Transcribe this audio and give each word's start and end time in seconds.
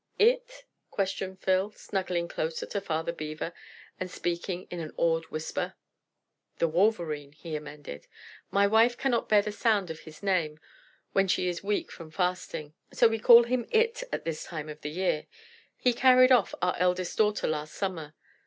"IT?" 0.17 0.63
questioned 0.89 1.39
Phil, 1.41 1.69
snuggling 1.73 2.27
closer 2.27 2.65
to 2.65 2.81
Father 2.81 3.11
Beaver 3.13 3.53
and 3.99 4.09
speaking 4.09 4.63
in 4.71 4.79
an 4.79 4.91
awed 4.97 5.25
whisper. 5.27 5.75
"The 6.57 6.67
Wolverene," 6.67 7.33
he 7.33 7.55
amended. 7.55 8.07
"My 8.49 8.65
wife 8.65 8.97
cannot 8.97 9.29
bear 9.29 9.43
the 9.43 9.51
sound 9.51 9.91
of 9.91 9.99
his 9.99 10.23
name 10.23 10.59
when 11.11 11.27
she 11.27 11.47
is 11.49 11.63
weak 11.63 11.91
from 11.91 12.09
fasting, 12.09 12.73
so 12.91 13.07
we 13.07 13.19
call 13.19 13.43
him 13.43 13.67
'IT' 13.69 14.03
at 14.11 14.25
this 14.25 14.43
time 14.43 14.69
of 14.69 14.81
the 14.81 14.89
year. 14.89 15.27
He 15.77 15.93
carried 15.93 16.31
off 16.31 16.55
our 16.63 16.75
eldest 16.79 17.19
daughter 17.19 17.45
last 17.47 17.75
summer. 17.75 18.15